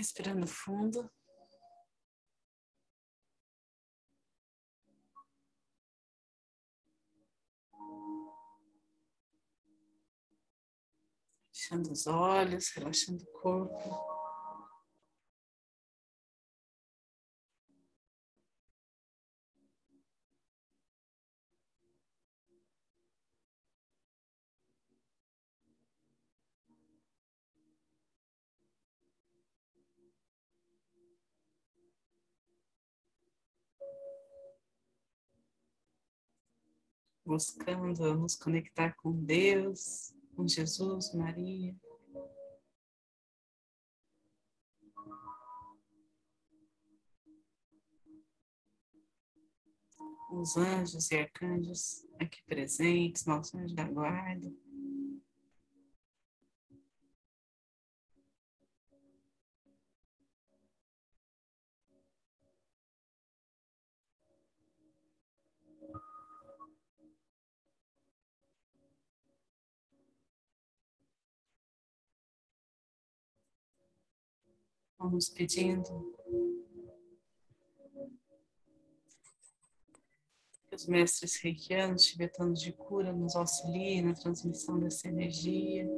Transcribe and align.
Respirando 0.00 0.46
fundo. 0.46 1.10
Fechando 11.52 11.92
os 11.92 12.06
olhos, 12.06 12.70
relaxando 12.70 13.22
o 13.24 13.26
corpo. 13.26 14.19
Buscando 37.24 38.14
nos 38.14 38.34
conectar 38.36 38.94
com 38.96 39.12
Deus, 39.12 40.14
com 40.34 40.46
Jesus, 40.46 41.14
Maria. 41.14 41.74
Os 50.32 50.56
anjos 50.56 51.10
e 51.10 51.18
arcanjos 51.18 52.06
aqui 52.20 52.42
presentes, 52.44 53.26
nossos 53.26 53.54
anjos 53.54 53.74
da 53.74 53.84
guarda. 53.84 54.50
Vamos 75.00 75.30
pedindo 75.30 76.14
que 80.68 80.74
os 80.74 80.86
mestres 80.86 81.36
reikianos, 81.40 82.04
tibetanos 82.04 82.60
de 82.60 82.70
cura, 82.74 83.10
nos 83.10 83.34
auxiliem 83.34 84.02
na 84.02 84.12
transmissão 84.12 84.78
dessa 84.78 85.08
energia. 85.08 85.88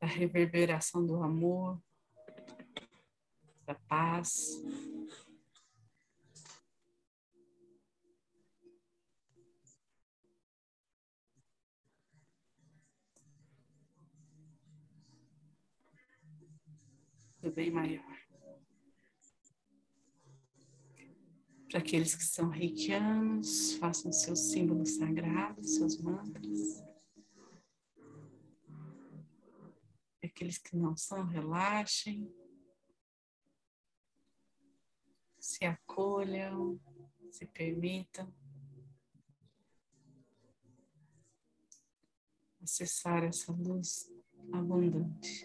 A 0.00 0.06
reverberação 0.06 1.04
do 1.04 1.22
amor, 1.22 1.78
da 3.66 3.74
paz. 3.74 4.58
Do 17.42 17.50
bem 17.50 17.70
maior. 17.72 18.22
Para 21.68 21.80
aqueles 21.80 22.14
que 22.14 22.24
são 22.24 22.48
reikianos, 22.48 23.74
façam 23.74 24.12
seus 24.12 24.38
símbolos 24.52 24.96
sagrados, 24.96 25.74
seus 25.74 25.98
mantras. 25.98 26.84
Para 30.20 30.28
aqueles 30.28 30.58
que 30.58 30.76
não 30.76 30.96
são, 30.96 31.26
relaxem. 31.26 32.32
Se 35.40 35.64
acolham, 35.64 36.80
se 37.32 37.46
permitam. 37.46 38.32
Acessar 42.62 43.24
essa 43.24 43.50
luz 43.50 44.08
abundante. 44.52 45.44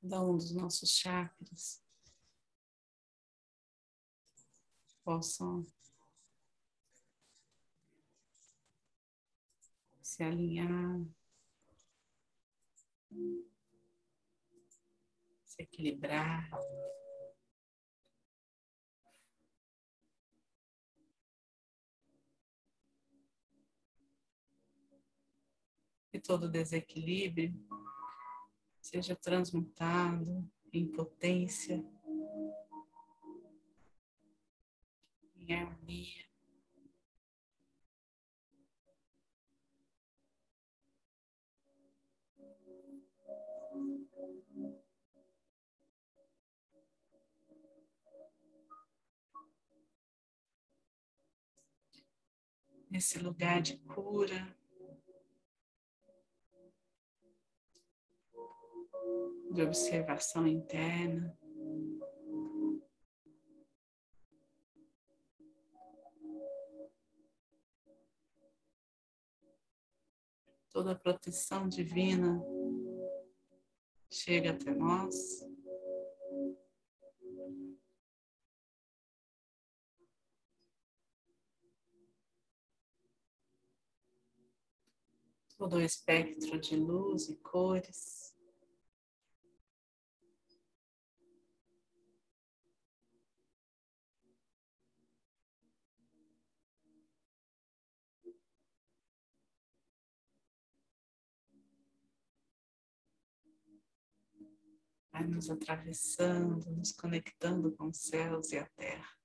Cada 0.00 0.22
um 0.22 0.36
dos 0.36 0.52
nossos 0.52 0.90
chakras 0.90 1.82
possam 5.04 5.66
se 10.02 10.22
alinhar, 10.24 11.04
se 15.44 15.62
equilibrar. 15.62 16.50
E 26.12 26.18
todo 26.18 26.48
desequilíbrio 26.48 27.54
seja 28.80 29.14
transmutado 29.14 30.50
em 30.72 30.86
potência, 30.86 31.84
em 35.36 35.54
harmonia. 35.54 36.28
Nesse 52.90 53.20
lugar 53.20 53.62
de 53.62 53.76
cura, 53.78 54.59
de 59.50 59.62
observação 59.62 60.46
interna. 60.46 61.36
Toda 70.70 70.92
a 70.92 70.94
proteção 70.94 71.68
divina 71.68 72.40
chega 74.08 74.52
até 74.52 74.72
nós. 74.72 75.44
Todo 85.58 85.76
o 85.76 85.80
espectro 85.82 86.58
de 86.58 86.76
luz 86.76 87.28
e 87.28 87.36
cores. 87.36 88.29
Vai 105.20 105.28
nos 105.28 105.50
atravessando, 105.50 106.70
nos 106.70 106.92
conectando 106.92 107.72
com 107.72 107.88
os 107.88 107.98
céus 107.98 108.52
e 108.52 108.58
a 108.58 108.66
terra. 108.76 109.19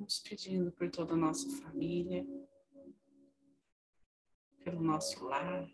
Estamos 0.00 0.18
pedindo 0.20 0.72
por 0.72 0.90
toda 0.90 1.12
a 1.12 1.16
nossa 1.16 1.46
família, 1.62 2.26
pelo 4.64 4.80
nosso 4.80 5.22
lar. 5.26 5.68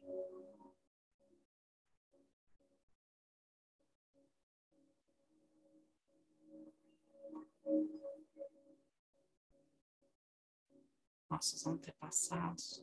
Nossos 11.31 11.67
antepassados. 11.67 12.82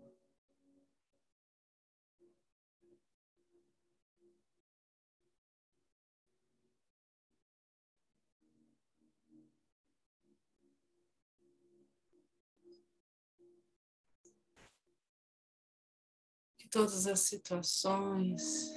todas 16.71 17.05
as 17.05 17.19
situações 17.19 18.71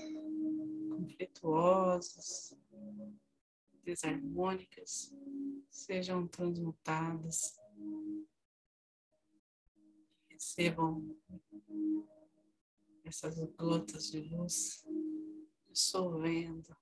conflituosas, 0.91 2.53
desarmônicas, 3.85 5.15
sejam 5.71 6.27
transmutadas 6.27 7.57
Recebam 10.29 11.17
essas 13.05 13.39
gotas 13.57 14.11
de 14.11 14.21
luz 14.21 14.85
dissolvendo 15.69 16.77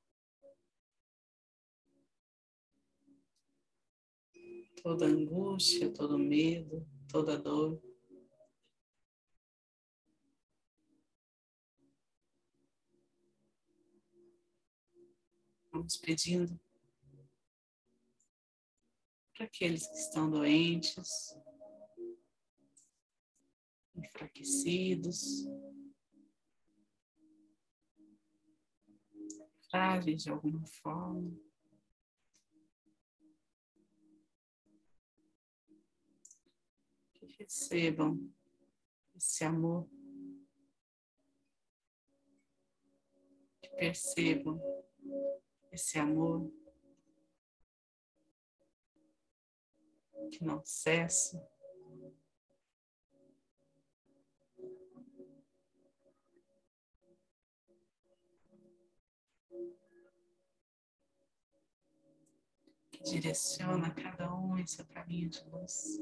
toda 4.83 5.07
angústia, 5.07 5.93
todo 5.93 6.19
medo, 6.19 6.87
toda 7.09 7.39
dor. 7.39 7.81
Vamos 15.73 15.97
pedindo 15.97 16.61
para 19.33 19.47
aqueles 19.47 19.87
que 19.87 19.97
estão 19.97 20.31
doentes, 20.31 21.35
enfraquecidos, 23.97 25.47
frágeis 29.71 30.23
de 30.23 30.31
alguma 30.31 30.67
forma. 30.67 31.35
Que 37.15 37.35
recebam 37.39 38.31
esse 39.15 39.43
amor, 39.43 39.89
que 43.63 43.69
percebam 43.71 44.61
esse 45.73 45.99
amor 45.99 46.53
que 50.31 50.45
não 50.45 50.63
cessa. 50.65 51.51
direciona 63.05 63.93
cada 63.93 64.33
um 64.33 64.57
em 64.57 64.67
seu 64.67 64.87
caminho 64.87 65.29
de 65.29 65.45
luz. 65.51 65.99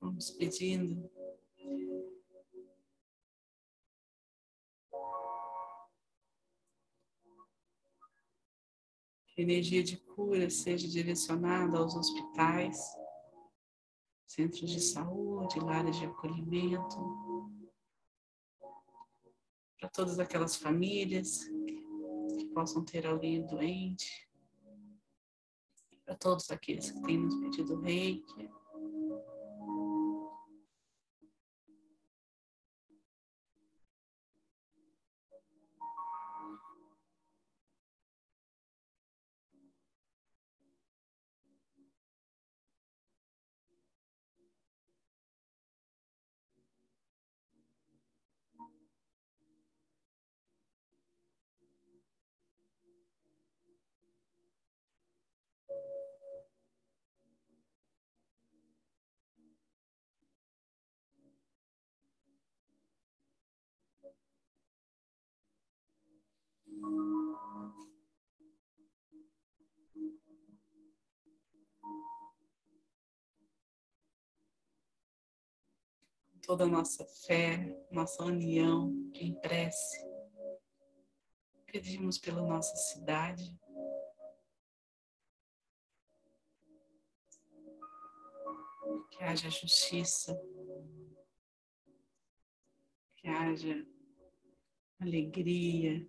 Vamos 0.00 0.30
pedindo 0.30 1.10
que 9.26 9.40
a 9.40 9.42
energia 9.42 9.82
de 9.82 9.96
cura 9.96 10.48
seja 10.50 10.88
direcionada 10.88 11.78
aos 11.78 11.94
hospitais, 11.94 12.78
centros 14.26 14.70
de 14.70 14.80
saúde, 14.80 15.60
lares 15.60 15.96
de 15.96 16.06
acolhimento, 16.06 17.18
para 19.78 19.88
todas 19.88 20.18
aquelas 20.18 20.56
famílias 20.56 21.44
que 22.36 22.46
possam 22.52 22.84
ter 22.84 23.06
alguém 23.06 23.46
doente, 23.46 24.28
para 26.04 26.16
todos 26.16 26.50
aqueles 26.50 26.90
que 26.90 27.02
têm 27.02 27.18
nos 27.18 27.34
pedido 27.36 27.80
reiki. 27.80 28.57
Toda 76.42 76.66
nossa 76.66 77.04
fé, 77.26 77.76
nossa 77.90 78.24
união 78.24 78.90
em 79.12 79.38
prece. 79.38 79.98
Pedimos 81.66 82.16
pela 82.16 82.40
nossa 82.42 82.74
cidade. 82.74 83.54
Que 89.10 89.24
haja 89.24 89.50
justiça, 89.50 90.34
que 93.16 93.28
haja 93.28 93.86
alegria, 94.98 96.08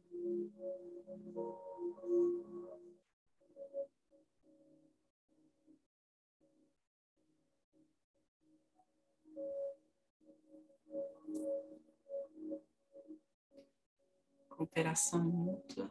Cooperação 14.49 15.23
mútua 15.23 15.89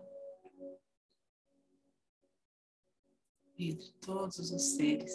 entre 3.58 3.92
todos 3.94 4.38
os 4.52 4.76
seres. 4.76 5.12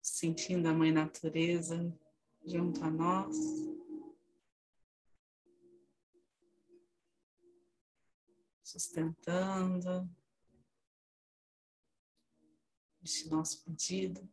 Sentindo 0.00 0.68
a 0.68 0.72
Mãe 0.72 0.92
Natureza 0.92 1.92
junto 2.44 2.84
a 2.84 2.90
nós. 2.90 3.79
Sustentando 8.70 10.08
este 13.02 13.28
nosso 13.28 13.64
pedido 13.64 14.30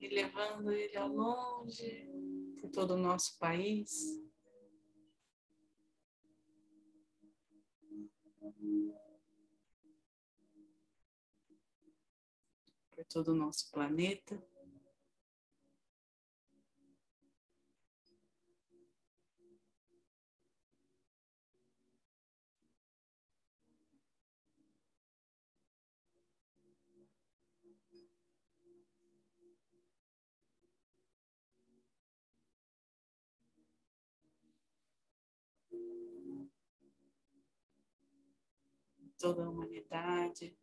e 0.00 0.08
levando 0.08 0.72
ele 0.72 0.96
ao 0.96 1.08
longe 1.08 2.08
por 2.58 2.70
todo 2.70 2.92
o 2.92 2.96
nosso 2.96 3.38
país. 3.38 4.18
Por 12.90 13.04
todo 13.04 13.32
o 13.32 13.36
nosso 13.36 13.70
planeta. 13.70 14.42
Toda 39.20 39.44
a 39.44 39.50
humanidade, 39.50 40.56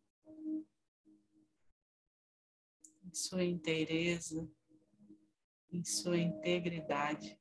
em 3.05 3.13
sua 3.13 3.43
inteireza, 3.43 4.49
em 5.71 5.85
sua 5.85 6.17
integridade. 6.17 7.39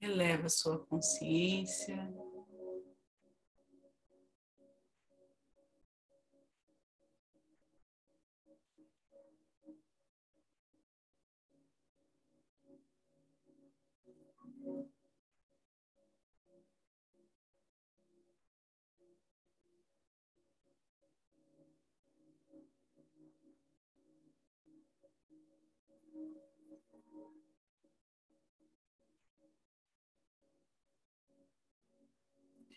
Eleva 0.00 0.48
sua 0.48 0.78
consciência. 0.86 1.96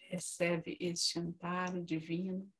Recebe 0.09 0.75
este 0.79 1.19
amparo 1.19 1.83
divino. 1.83 2.51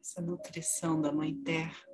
Essa 0.00 0.20
nutrição 0.20 1.00
da 1.00 1.12
Mãe 1.12 1.32
Terra. 1.42 1.91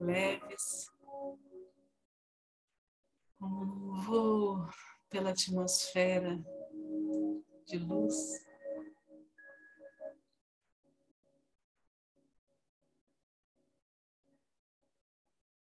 Leves, 0.00 0.90
como 0.98 1.38
um 3.42 4.00
voo 4.02 4.66
pela 5.10 5.30
atmosfera 5.30 6.42
de 7.66 7.78
luz. 7.78 8.49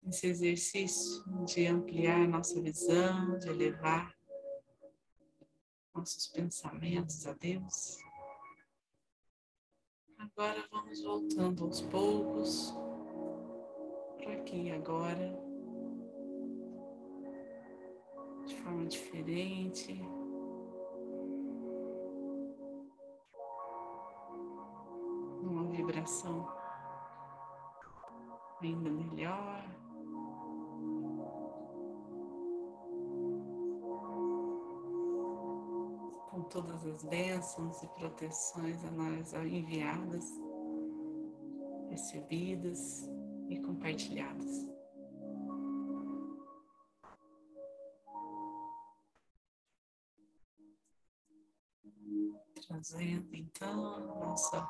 Esse 0.08 0.28
exercício 0.28 1.24
de 1.44 1.66
ampliar 1.66 2.28
nossa 2.28 2.60
visão, 2.60 3.36
de 3.38 3.48
elevar 3.48 4.14
nossos 5.92 6.28
pensamentos 6.28 7.26
a 7.26 7.32
Deus. 7.32 7.98
Agora 10.16 10.64
vamos 10.70 11.02
voltando 11.02 11.64
aos 11.64 11.80
poucos 11.82 12.72
aqui 14.28 14.70
agora, 14.70 15.36
de 18.46 18.56
forma 18.62 18.86
diferente. 18.86 20.00
Uma 25.42 25.68
vibração 25.70 26.48
ainda 28.62 28.90
melhor. 28.90 29.85
Todas 36.56 36.86
as 36.86 37.04
bênçãos 37.04 37.82
e 37.82 37.88
proteções 37.88 38.82
a 38.82 38.90
nós 38.90 39.34
enviadas, 39.34 40.24
recebidas 41.90 43.06
e 43.50 43.60
compartilhadas. 43.60 44.66
Trazendo 52.66 53.34
então 53.34 54.16
nossa 54.16 54.66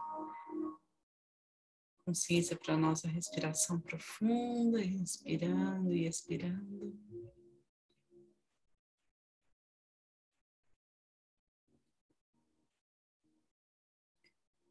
consciência 2.04 2.56
para 2.56 2.74
a 2.74 2.76
nossa 2.76 3.06
respiração 3.06 3.78
profunda, 3.78 4.84
inspirando 4.84 5.92
e 5.92 6.08
expirando. 6.08 6.98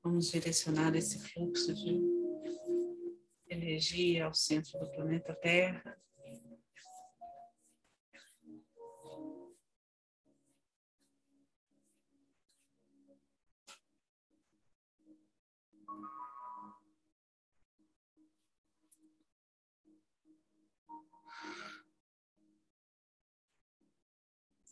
Vamos 0.06 0.30
direcionar 0.30 0.96
esse 0.96 1.18
fluxo 1.18 1.74
de 1.74 2.00
energia 3.50 4.28
ao 4.28 4.36
centro 4.36 4.78
do 4.78 4.92
planeta 4.92 5.34
Terra. 5.34 6.00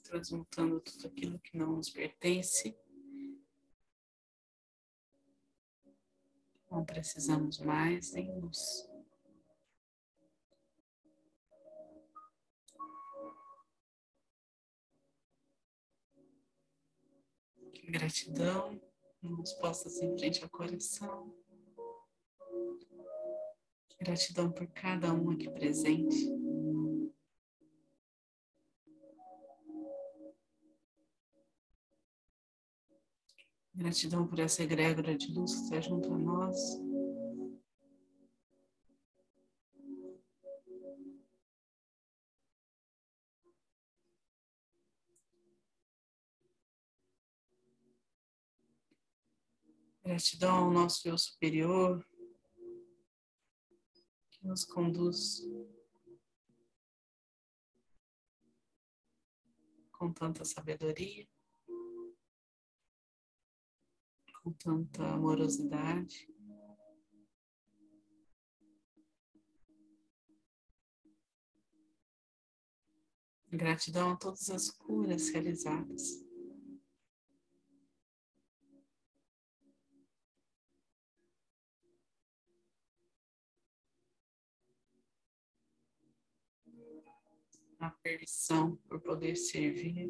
Transmutando 0.04 0.80
tudo 0.80 1.08
aquilo 1.08 1.40
que 1.40 1.58
não 1.58 1.78
nos 1.78 1.90
pertence. 1.90 2.83
Não 6.74 6.84
precisamos 6.84 7.60
mais 7.60 8.14
nem 8.14 8.36
luz. 8.40 8.90
Gratidão, 17.90 18.82
mãos 19.22 19.54
postas 19.54 19.94
assim 19.94 20.08
em 20.08 20.18
frente 20.18 20.42
ao 20.42 20.50
coração. 20.50 21.32
Gratidão 24.00 24.52
por 24.52 24.66
cada 24.70 25.14
um 25.14 25.30
aqui 25.30 25.48
presente. 25.52 26.43
Gratidão 33.84 34.26
por 34.26 34.40
essa 34.40 34.64
egrégora 34.64 35.14
de 35.14 35.30
luz 35.34 35.54
que 35.56 35.64
está 35.64 35.82
junto 35.82 36.14
a 36.14 36.18
nós. 36.18 36.58
Gratidão 50.02 50.56
ao 50.56 50.72
nosso 50.72 51.06
eu 51.06 51.18
superior, 51.18 52.08
que 54.32 54.48
nos 54.48 54.64
conduz 54.64 55.42
com 59.92 60.14
tanta 60.14 60.46
sabedoria, 60.46 61.28
com 64.44 64.52
tanta 64.52 65.06
amorosidade. 65.06 66.28
Gratidão 73.50 74.12
a 74.12 74.16
todas 74.18 74.50
as 74.50 74.70
curas 74.70 75.30
realizadas. 75.30 76.22
a 87.80 87.90
permissão 87.90 88.78
por 88.88 89.02
poder 89.02 89.36
servir. 89.36 90.10